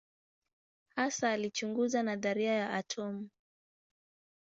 [0.95, 3.29] Hasa alichunguza nadharia ya atomu.